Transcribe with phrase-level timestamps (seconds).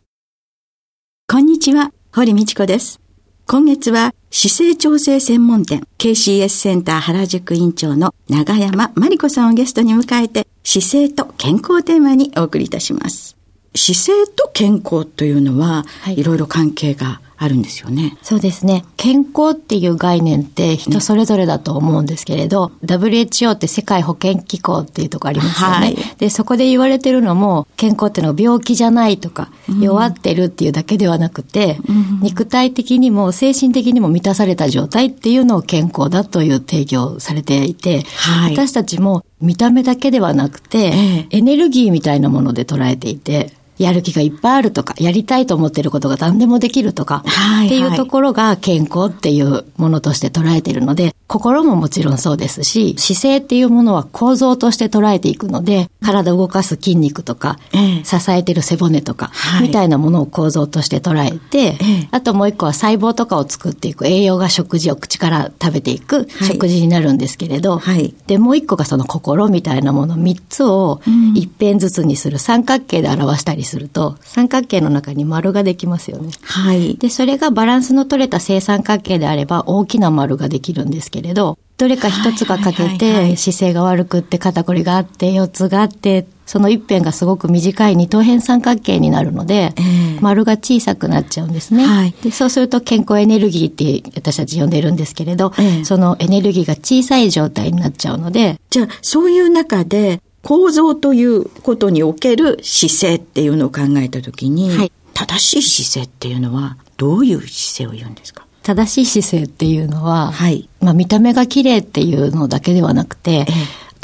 [1.27, 2.99] こんにちは、堀道子です。
[3.45, 13.36] 今月は姿勢調整専門店 KCS センター原宿院長の長山真理子さんをゲストに迎えて姿勢と健康テーマにお送りいたします。
[13.77, 18.17] 姿勢と健康というのは、はい、いろいろ関係があるんですよね。
[18.23, 18.83] そうですね。
[18.97, 25.95] 健康っていう概念って人それぞれだと思うんですけれど、うん、WHO って世界保健機構っていうとこありますよね、はい。
[26.17, 71.01] で、そこで言われてるのも、健康っていうのは病気じゃないとか、うん、弱ってるっていうだけではなくて、うん、肉体的にも精神的にも満たされた状態っていうのを健康だという定義をされていて、はい、私たちも見た目だけではなくて、ええ、エネルギーみたいなもので捉えていて、やる気がいっぱいあるとか、やりたいと思っていることが何でもできるとか、はいはい、っていうところが健康っていうものとして捉えているので、心ももちろんそうですし、姿勢っていうものは構造として捉えていくので、体を動かす筋肉とか、ええ、支えてる背骨とか、はい、みたいなものを構造として捉えて、え、あともう一個は細胞とかを作っていく、栄養が食事を口から食べていく食事になるんですけれど、はい、で、もう一個がその心みたいなもの3つを
[71.35, 76.31] 一辺ずつにする三角形で表したりすると、三角形の中に丸ができますよね。
[76.41, 76.95] はい。
[76.95, 92.31] で、それがバランスの取れた正三角形であれば大きな丸ができるんですけれど、どれか一つが欠けて、姿勢が悪くって肩こりがあって、腰痛があって、その一辺がすごく短い二等辺三角形になるので、えー、丸が小さくなっちゃうんですね、はい、で。
[92.31, 98.59] そうすると健康エネルギーって私たち呼んでるんですけれど、えー、そのエネルギーが小さい状態になっちゃうので。
[98.69, 108.47] じゃあ、そういう中で、構造ということにおける姿勢っていうのを考えたときに、はい、正しい姿勢っていうのはどういう姿勢を言うんですか？
[108.63, 113.45] 正しい姿勢っていうのは、はい、まあ見た目が綺麗っていうのだけではなくて、ええ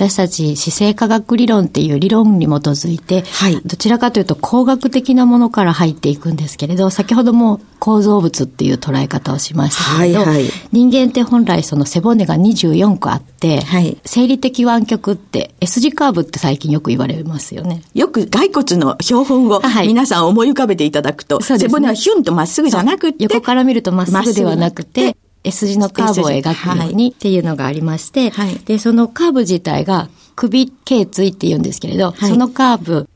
[0.03, 17.81] 私たち姿勢科学理論っていう理論に基づいて、はい、どちらかというと工学的なものから入っていくんですけれど、先ほども構造物っていう捉え方をしましたけど、はいはい、人間って本来その背骨が24個あって、はい、生理的湾曲って S 字カーブって最近よく言われますよね。
[17.93, 33.09] よく骸骨の標本を皆さん思い浮かべていただくと、はい、背骨はヒュンとまっすぐじゃなくて、横から見るとまっすぐではなくて、S 字のカーブを描くようにっていうのがありまして、はい、で、そのカーブ自体が首頸椎って言うんですけれど、はい、そのカーブ、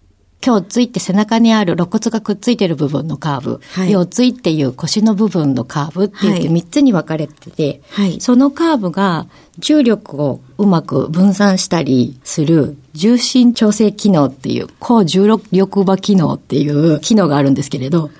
[0.45, 9.27] 胸椎って背中にある肋骨がくっついてる部分のカーブ、はい、腰椎っていう腰の部分のカーブって言って3つに分かれてて、はい、そのカーブが
[9.57, 18.11] 重力をうまく分散したりする重心調整機能っていう、高重力場機能っていう機能があるんですけれど、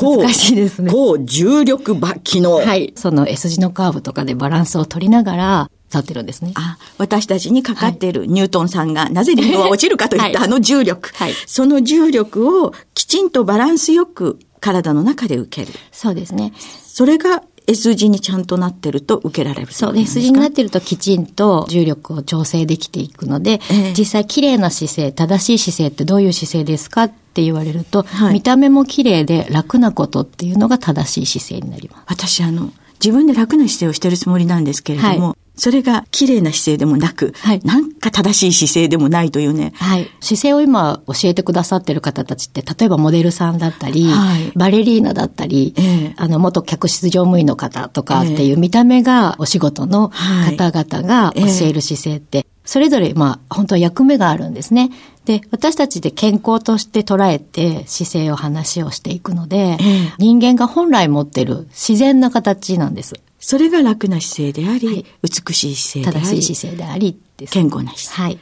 [0.00, 0.90] 難しいですね。
[0.90, 2.54] 高重力場機能。
[2.54, 2.92] はい。
[2.96, 6.52] その S 字のカーブとかでバランスを取りながら、立ってるんですね。
[6.56, 11.10] あ、私たちにかかっているニュートンさんが、なぜリンゴは落ちるかといったあの重力。
[11.14, 15.78] はい、その重力をきちんとバランスよく体の中で受ける。
[15.92, 16.52] そうですね。
[16.84, 27.10] それが S 字にちゃんとなってると受けられるそう、S 字になってるときちんと重力を調整できていくので、えー、実際綺麗な姿勢、正しい姿勢ってどういう姿勢ですか？
[27.36, 32.02] って言われると、はい、見た目も綺麗で楽なことっていうのが正しい姿勢になります。
[32.06, 39.72] 私あの、自分で楽な姿勢をしてるつもりなんですけれども、はいそれが綺麗な姿勢でもなく、はい、なんか正しい姿勢でもないというね。
[39.76, 40.10] はい。
[40.20, 54.90] 姿勢を今教えてくださってる方たちって、例えばモデルさんだったり、はい、バレリーナだったり、えー、あの、元客室乗務員の方とかっていう見た目がお仕事の方々が教える姿勢って、それぞれ、まあ、本当は役目があるんですね。
[55.24, 63.14] で、私たちで健康として捉えて姿勢を話をしていくので、えー、人間が本来持ってる自然な形なんです。
[63.48, 67.16] それが楽な姿勢であり、はい、美しい姿勢であり、正しい姿勢であり、
[67.48, 68.22] 健康な姿勢。
[68.24, 68.38] はい。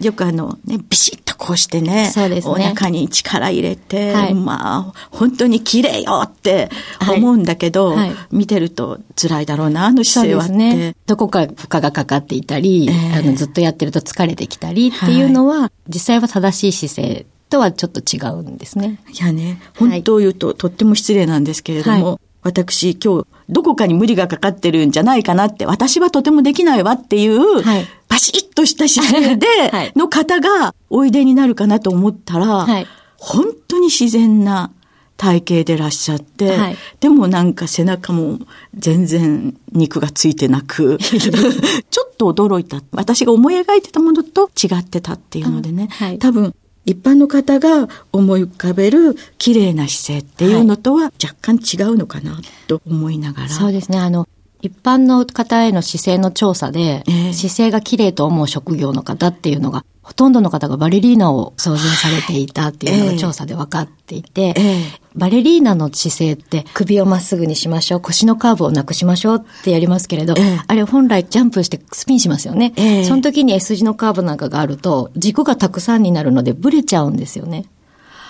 [0.00, 2.54] よくあのね、ビシッとこうしてね、そうですね。
[2.54, 6.70] お腹に力入れて、はい、まあ、本当に綺麗よって
[7.06, 8.08] 思うんだけど、はい。
[8.08, 10.54] はい、見てると辛いだろうな、あの姿勢はって。
[10.54, 19.02] ね、どこか負荷がかかっていたり、えー、あのずっとやってると疲れてきたりっていうのは、実際は正しい姿勢とはちょっと違うんですね。
[19.12, 29.46] いやね、本当を言うと、とっても失礼なんですけれども、私今日どこかに無理がかかってるんじゃないかなって、私はとてもできないわっていう、はい、パシッとした姿勢で、
[29.96, 34.70] の方がおいでになるかなと思ったら、はい、本当に自然な
[35.16, 38.38] 体型でらっしゃって、はい、でもなんか背中も
[38.76, 42.80] 全然肉がついてなく、 ちょっと驚いた。
[42.92, 46.54] 私が思い描いてたものと違ってたっていうのでね、はい、多分
[46.86, 53.48] 一般の方が思い浮かべる綺麗な姿勢っていうのとは若干違うのかなと思いながら。
[53.48, 53.98] そうですね。
[53.98, 54.26] あの、
[54.62, 72.72] 一般の方への姿勢の調査で、えー、姿勢が綺麗と思う職業の方っていうのがほとんどの方がバレリーナを想像されていたっていうのが調査で分かっていて、えー、バレリーナの姿勢って首をまっすぐにしましょう、腰のカーブをなくしましょうってやりますけれど、えー、あれ本来ジャンプしてスピンしますよね。
[72.76, 77.64] えー、その時に S 字のカーブなんかがあると軸がたくさんになるのでブレちゃうんですよね。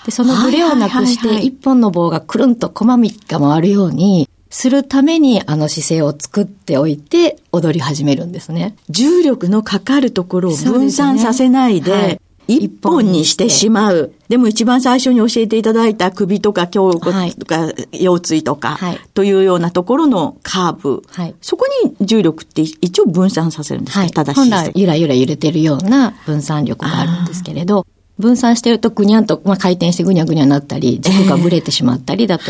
[0.07, 8.75] で、そのブレをなくして一本の棒がくるんと細みが回るように、するためにあの姿勢を作っておいて踊り始めるんですね。
[8.89, 14.13] 重力のかかるところを分散させないで、はい一本にしてしまう。
[14.29, 18.79] でも一番最初に教えていただいた首とか胸骨とか腰椎とか、
[19.13, 21.03] というようなところのカーブ。
[21.07, 24.49] はい、そこに重力って一応分散させるんですか、はい、正しい。
[24.49, 27.85] 本来ゆらゆら揺れてるような分散力があるんですけれど、
[28.19, 32.45] 分散してるとぐにゃんと、まあ、回転してぐにゃぐにゃなったり、軸がぶれてしまったりだと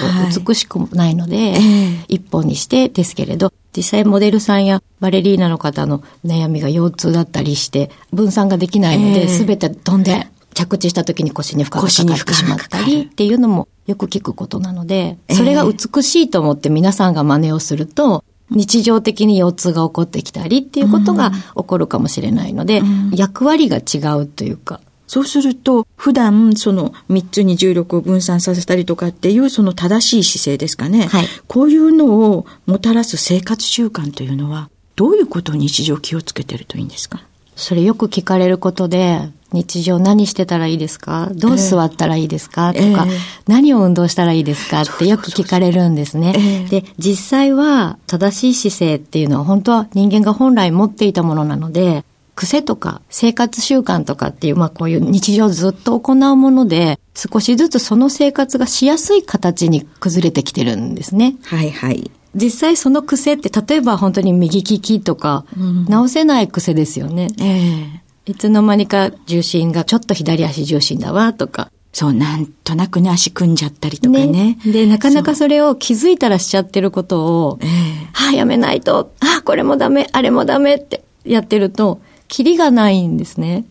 [0.45, 22.81] 美しくないので、えー、一本にしてですけれど、実際モデルさんやバレリーナの方の悩みが腰痛だったりして、分散ができないので、す、え、べ、ー、て飛んで着地した時に腰に負荷がかかってしまったりっていうのもよく聞くことなので、それが美しいと思って皆さんが真似をすると、日常的に腰痛が起こってきたりっていうことが起こるかもしれないので、
[23.13, 31.07] 役割が違うというか、そうすると、普段その3つに重力を分散させたりとかっていうその正しい姿勢ですかね。
[31.07, 37.21] はい、こういうのをもたらす生活習慣というのは、どういうことを日常気をつけてるといいんですか？
[37.55, 41.29] それよく聞かれることで、日常何してたらいいですか？
[41.33, 43.13] どう座ったらいいですか、えー、とか、えー、
[43.47, 44.81] 何を運動したらいいですか？
[44.81, 46.33] ってよく聞かれるんですね。
[46.35, 52.03] えー、で、実際は正しい姿勢っていうのは本当は人間が本来持っていたものなので、
[52.37, 61.35] 癖とか生活習慣とかっていう、まあこういう日常ずっと行うもので、少しずつその生活がしやすい形に崩れてきてるんですね。
[61.43, 62.11] はいはい。
[62.35, 65.45] 実際その癖って、例えば本当に右利きとか、
[65.89, 67.29] 直せない癖ですよね。
[67.39, 71.71] うん、ええー、いつの間にか重心がちょっと左足重心だわとか。
[71.91, 74.27] そう、なんとなくね、足組んじゃったりとかね。
[74.27, 77.69] ねで、なかなかそれを気づいたらしちゃってることを、えー、
[78.13, 83.65] はあ、やめないと、ああ、これもダメ、あれもダメってやってると、キリがないんですね。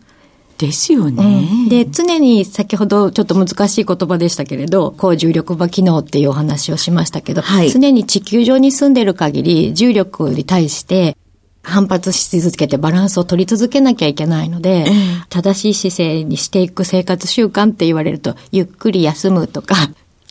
[0.57, 11.15] ですよね、うん、で、常に先ほどちょっと難しい言葉でしたけれど、高重力場機能っていうお話をしましたけど、はい、常に地球上に住んでる限り重力に対して
[11.61, 14.85] 反発し続けてバランスを取り続けなきゃいけないので、
[15.29, 19.75] 正しい姿勢にしていく生活習慣って言われると、ゆっくり休むとか、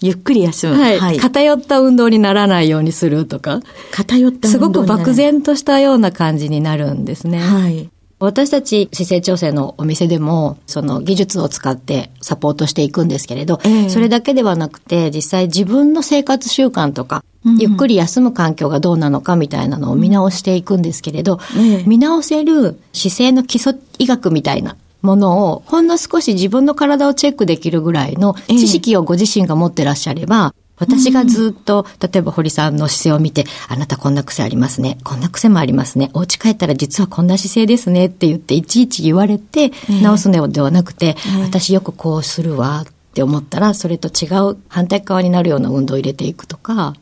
[0.00, 0.74] ゆっくり休む。
[0.74, 0.98] はい。
[0.98, 3.60] はい、偏った運動にならないようにするとか。
[3.92, 7.38] 偏った運動すごく漠然としたような感じになるんですね。
[7.38, 7.88] はい。
[8.18, 34.98] 私たち姿勢調整のお店でも、その技術を使ってサポートしていくんですけれど、えー、それだけではなくて、実際自分の生活習慣とか、うん、ゆっくり休む環境がどうなのかみたいなのを見直していくんですけれど、うん、見直せる姿勢の基礎医学みたいなものを、ほんの少し自分の体をチェックできるぐらいの知識をご自身が持ってらっしゃれば、私がずっと、例えば堀さんの姿勢を見て、あなたこんな癖ありますね。
[35.04, 36.10] こんな癖もありますね。
[36.12, 46.94] お家帰ったら実はこんな姿勢ですねって言って、いちいち言われて直すのではなくて、私よくこうするわって思ったら、それと違う反対側になるような運動を入れていくとか、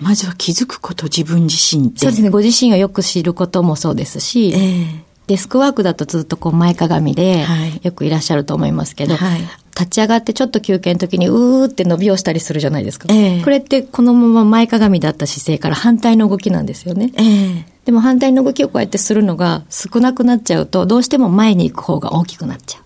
[0.00, 2.30] まずは気づくこと、自分自身そうですね。
[2.30, 7.44] ご自身をよく知ることもそうですし、えー、デスクワークだとずっとこう前かがみで、
[7.82, 9.40] よくいらっしゃると思いますけど、はい、
[9.76, 13.08] 立ち上がってちょっと休憩の時にうーって伸びをしたりするじゃないですか。
[13.10, 17.12] えー、これってこのまま前かがみだった姿勢から反対の動きなんですよね。
[17.16, 22.82] えー、でも反対の動きをこうやってするのが少なくなっちゃうと、どうしても前に行く方が大きくなっちゃう。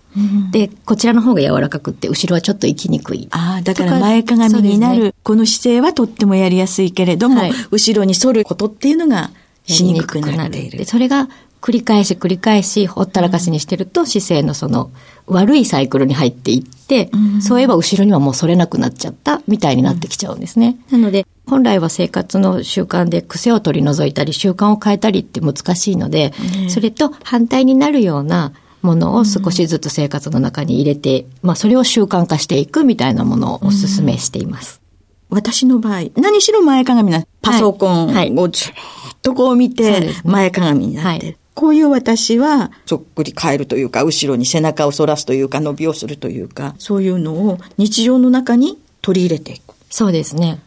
[0.51, 3.29] で、こちらの方が柔らかくって、後ろはちょっと行きにくい。
[3.31, 9.31] ああ、だから前かがみになる、ね、この姿勢はとってもやりやすいけれども、はい、後ろに反ることっていうのが
[9.65, 10.83] しにくくなっている。
[10.83, 11.29] それが
[11.61, 14.91] 繰り返し繰り返しほったらかしにしてると、姿勢のその
[15.27, 20.77] 悪いサイクルに入っていって、うん、そういえば後ろにはもう反れなくなっちゃったみたいになってきちゃうんですね。
[20.91, 34.81] うん、なので、本来は生活の習慣で癖を取り除いたり習慣を変えたりって難しいので、ね、それと反対になるようなものを少しずつ生活の中に入れて、まあそれを習慣化していくみたいなものをお勧めしています。
[35.29, 38.73] 私の場合、何しろ前かがみな、パソコンをずっ
[39.21, 41.27] とこう見て、前かがみになって。
[41.27, 41.37] る。
[41.53, 49.73] こういう私は、そっくり変えるというか、後ろに背中を反らすというか、伸びをするというか、そういうのを日常の中に取り入れていく。
[49.89, 50.59] そうですね。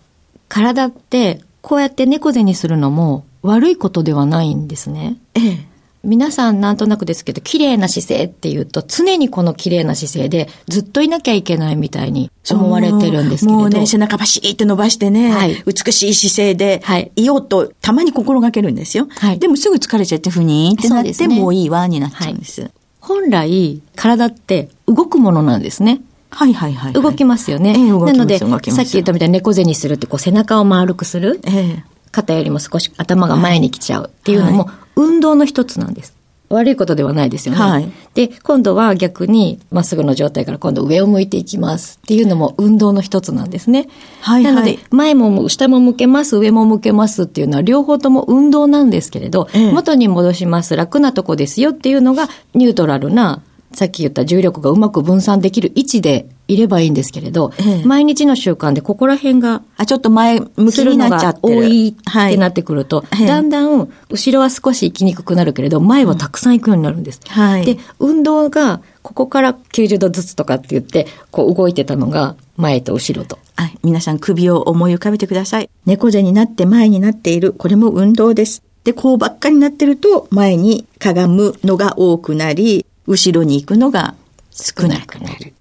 [0.49, 5.17] 体って、こうやって猫背にするのも悪いことではないんですね。
[5.35, 5.74] ええ。
[6.04, 13.58] 皆さんなんとなくですけど、綺麗な姿勢っていうと、常にこの綺麗な姿勢でずっといなきゃいけないみたいに思われてるんですけど。
[13.58, 19.08] もうね、背中パシーって伸ばしてね、はい、美しい姿勢で、はい、いようとたまに心がけるんですよ。
[19.11, 22.62] はい、でもすぐ疲れちゃってふにってなって、ね、もういいわになっちゃうんです。
[22.62, 22.70] はい、
[23.00, 26.00] 本来、体って動くものなんですね。
[26.30, 27.70] はいはいはい、はい、動きますよね。
[27.70, 31.40] えー、なので、さっき言ったみたいに猫背にするってこう背中を丸くする。
[31.44, 36.14] えー肩よりも少し頭が前に来ちゃうっていうのも、運動の一つなんです。
[36.50, 37.60] 悪いことではないですよね。
[37.60, 43.88] はい、で、今度は逆に、まっすぐの状態から今度上を向いていきますっていうのも運動の一つなんですね。
[44.20, 53.40] はい、はい、なので、前も下も向けます、上も向けますっていうのは両方とも運動なんですけれど、ええ、元に戻します、楽なとこですよっていうのがニュートラルな
[53.75, 67.21] さっき言った重力がうまく分散できる位置でいればいいんですけれど、ええ、毎日の習慣でここら辺が、あ、ちょっと前向きになっちゃって多いってなってくると、はい、だんだん後ろは少し行きにくくなるけれど、前はたくさん行くようになるんです。
[67.28, 73.38] はい、で、運動がここから90度ずつとかって言って、こう動いてたのが前と後ろと。
[73.57, 73.78] はい。
[73.83, 75.71] 皆さん首を思い浮かべてください。
[75.87, 77.52] 猫背になって前になっている。
[77.52, 78.62] これも運動です。
[78.85, 84.14] で、こうばっかりなってると、前にかがむのが多くなり、後ろに行くのが
[84.50, 85.54] 少なくなる。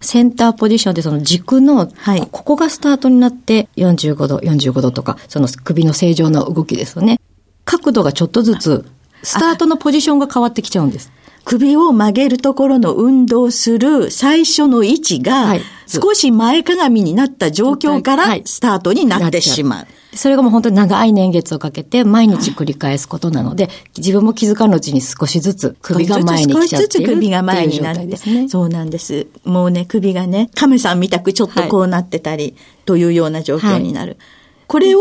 [0.00, 7.18] センターポジションでその軸の、はい、ここがスタートになって45度、45度とか、その首の正常な動きですよね。
[7.64, 8.84] 角度がちょっとずつ、
[9.22, 11.10] スタートのポジションが変わってきちゃうんです。
[11.46, 15.54] 首を曲げるところの運動する最初の位置が、
[15.86, 19.86] 少し前かがみになった状況からスタートになってしまう。
[20.16, 28.48] それがもう本当に長い年月をかけて毎日繰り返すことなので、自分も気づかぬうちに少しずつ首が前に来ちゃってる首が前になってですね。
[28.48, 29.28] そうなんです。
[29.44, 34.12] もうね、首がね、亀さんみたくちょっとこうなってたり、というような状況になる。
[34.12, 34.18] はい、
[34.66, 35.00] これを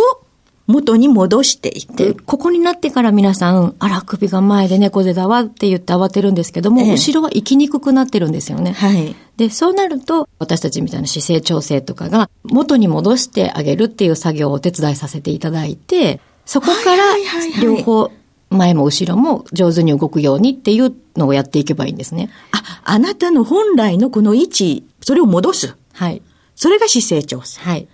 [0.68, 2.16] 元に戻していく。
[2.26, 8.72] ここになってから皆さん、あら、首が前で猫背だわって言って慌てるんですけども、ええ、後ろは行きにくくなってるんですよね。
[8.72, 9.16] はい。
[9.38, 17.04] で、そうなると、私たちみたいな姿勢調整とかが、元に戻してあげるっていう作業をお手伝いさせていただいて、そこから、
[17.62, 18.12] 両方、
[18.50, 22.30] 前も後ろも上手に動くようにっていうのをやっていけばいいんですね。
[22.52, 25.76] あ、あなたの本来のこの位置、それを戻す。
[25.94, 26.22] はい。
[26.56, 27.60] それが姿勢調整。
[27.62, 27.88] はい。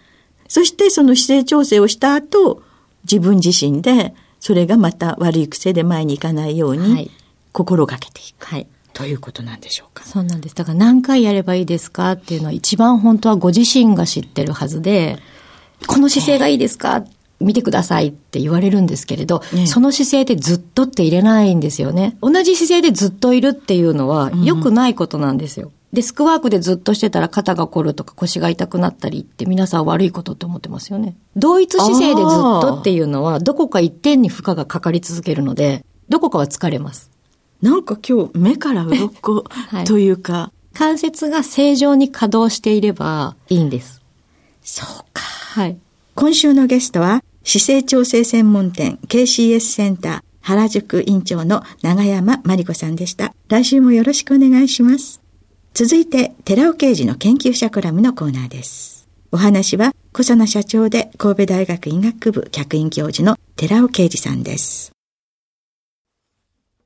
[0.51, 2.62] そしてその姿勢調整をした後、
[3.05, 7.10] 自分自身でそれがまた悪い癖で前に行かないように
[7.53, 8.48] 心がけていく。
[8.48, 8.67] はい。
[8.91, 10.03] ということなんでしょうか。
[10.03, 10.55] そうなんです。
[10.55, 15.20] だから何回やればいいですかっていうのは一番本当はご自身が知ってるはずで、
[15.88, 17.05] この姿勢がいいですか
[17.39, 22.17] 見てくださいって言われるんですけれど、ね、その姿勢でずっとって入れないんですよね。
[22.22, 25.72] 同じ姿勢でずっといるっていうのは良くないことなんですよ。
[25.93, 31.15] デスクワークでずっとしてたら肩が凝るとか腰が痛くなったりって皆さん悪いことって思ってますよね。
[31.36, 37.12] 同一姿勢でずっとっていうのはどこか一点に負荷がかかり続けるので、どこかは疲れます。
[37.62, 39.43] なんか今日目から鱗
[39.86, 44.01] というか、はい、関節が正常に稼働していればいいんです。
[44.63, 45.24] そうか。
[45.24, 45.77] はい。
[46.15, 53.33] 今週のゲストは姿勢調整専門店 KCS センター原宿院長の長山真理子さんでした。
[53.48, 55.21] 来週もよろしくお願いします。
[55.74, 59.08] 続いて、寺尾刑事の研究者コラムのコーナーです。
[59.32, 64.92] お話は、小佐奈社長で神戸大学医学部客員教授の寺尾啓二さんです。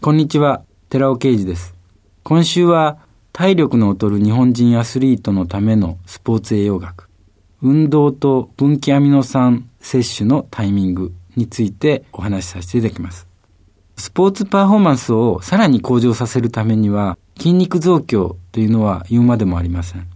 [0.03, 1.73] こんにちは、寺尾啓二です。
[2.21, 2.99] 今週は、
[3.33, 7.09] 体力の劣る日本人アスリートのためのスポーツ栄養学、
[7.63, 13.27] 運動と分岐アミノ酸摂取のタイミングについてお話しさせていただきます。
[13.97, 20.07] スポーツパフォーマンスをさらに向上させるためには筋肉増強というのは言うまでもありません。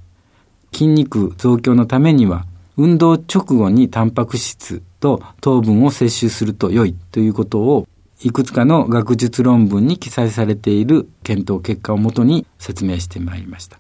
[0.71, 2.45] 筋肉増強のためには
[2.77, 7.87] 運動直後にタンパク質と糖分を摂取すると良いということを
[8.21, 13.79] いくつかの学術論文に記載されている検討結果をもとに説明してまいりました。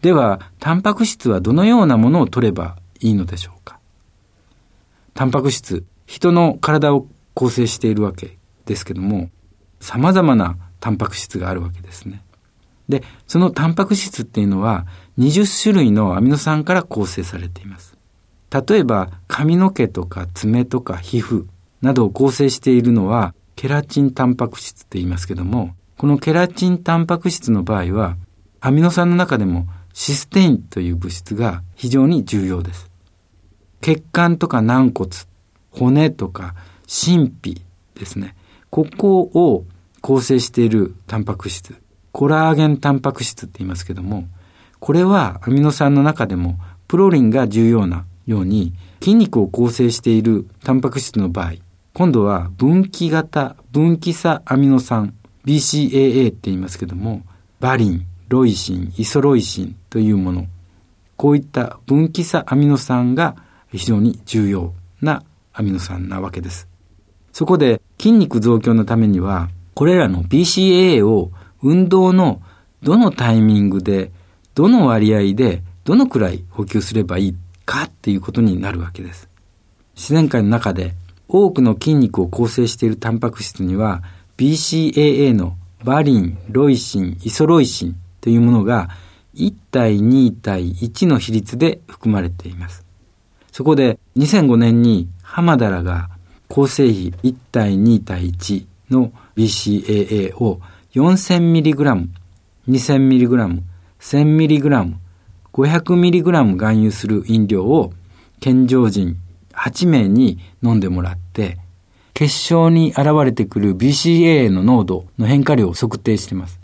[0.00, 3.78] では、タンパク質はどのようなものを取ればいいのでしょうか？
[5.14, 9.30] タンパク質、人の体を構成しているわけですけども、
[9.80, 12.22] 様々なタンパク質があるわけですね。
[12.88, 14.86] で、そのタンパク質っていうのは
[15.18, 17.96] 20種類のアミノ酸から構成されています。
[18.50, 21.46] 例えば髪の毛とか爪とか皮膚
[21.82, 28.16] などを構成しているのはケラチンタンパク質って言いますけども、このケラチンタンパク質の場合は、
[28.60, 32.90] アミノ酸の中でもシステインという物質が非常に重要です。
[33.80, 35.10] 血管とか軟骨、
[35.70, 36.54] 骨とか
[36.88, 37.62] 神秘
[37.94, 38.34] ですね。
[38.70, 39.64] ここを
[40.00, 41.76] 構成しているタンパク質、
[42.14, 44.28] コラーゲンタンパク質って言いますけども、
[44.78, 51.54] これはアミノ酸の中でもプロリンが重要なように筋肉を構成しているタンパク質の場合、
[51.92, 55.12] 今度は分岐型分岐差アミノ酸
[55.44, 57.24] BCAA って言いますけども、
[57.58, 60.46] バリン、ロイシン、イソロイシンというもの、
[61.16, 63.34] こういった分岐差アミノ酸が
[63.72, 66.68] 非常に重要なアミノ酸なわけです。
[67.32, 71.32] そこで筋肉増強のためには、これらの BCAA を
[71.64, 72.42] 運動の
[72.82, 74.12] どのタイミングで、
[74.54, 79.28] どの割合で、どのくらい補給すればいいかっていうことになるわけです。
[79.96, 80.94] 自然界の中で
[81.28, 84.02] 多くの筋肉を構成しているタンパク質には
[84.36, 88.90] BCAA のバリン、ロイシン、イソロイシンというものが
[89.34, 92.84] 1対2対1の比率で含まれています。
[93.52, 96.10] そこで2005年に浜田らが
[96.48, 100.60] 構成比1対2対1の BCAA を
[100.94, 102.08] 4000mg、
[102.68, 103.62] 2000mg、
[103.98, 104.94] 1000mg、
[105.52, 107.92] 500mg 含有する飲料を
[108.38, 109.16] 健常人
[109.52, 111.58] 8名に飲んでもらって、
[112.12, 116.60] 結晶に現れてくる BCAA の濃度の変化量を測定しています。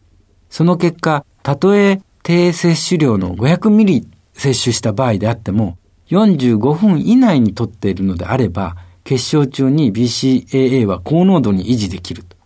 [0.48, 5.76] その結果、たとえ低摂取量の500ミリ摂取した場合であっても、
[6.10, 12.36] 45分以内にとっているのであれば、結晶中に BCAA は高濃度に維持できると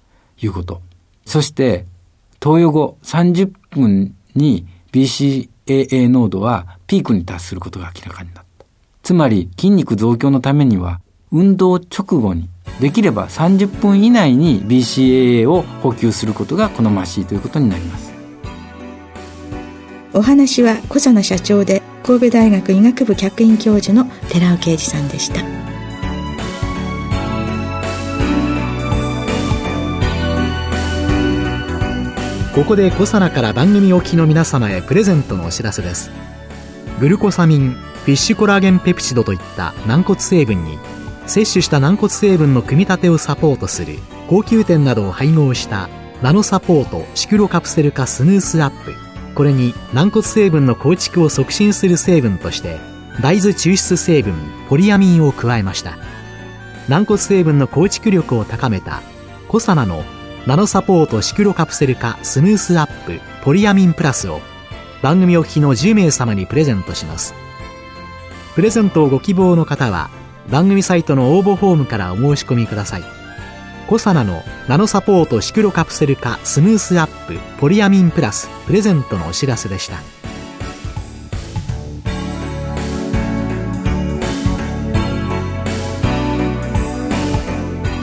[0.41, 0.81] いうこと。
[1.25, 1.87] そして、
[2.41, 8.67] 投与後30分に BCAA 濃度はピークに達することが明らかになった。
[9.03, 12.49] つまり筋肉増強のためには運動直後に
[12.81, 18.15] できれば30分以内に BCAA を補給することが好ましいということになります。
[20.13, 25.74] お話は小佐奈社長で神戸大学医学部客員教授の寺尾啓二さんでした
[32.55, 36.13] ここで小佐奈から番組お聞きの皆様へプレゼントのお知らせです。
[37.01, 40.79] グルコサミンフィッシュコラーゲンペプチドといった軟骨成分に
[41.27, 45.89] 摂取した軟骨成分の組み立てをサポートする高級店などを配合した
[46.23, 48.95] ナノサポートシクロカプセル化スヌースアップ。
[49.35, 52.79] これに軟骨成分の構築を促進する成分として
[53.21, 54.33] 大豆抽出成分
[54.69, 55.99] ポリアミンを加えました。
[56.89, 59.03] 軟骨成分の構築力を高めた
[59.49, 60.05] コサナの
[60.47, 64.43] ナノサポートシクロカプセル化スムースアップポリアミンプラスを
[65.01, 67.33] 番組お聞きの10名様にプレゼントします。
[68.55, 70.11] プレゼントをご希望の方は
[70.51, 73.03] 番組サイトの応募フォームからお申し込みください。
[73.87, 80.24] コサナのナノサポートシクロカプセル化スムースアップポリアミンプラスプレゼントのお知らせでした。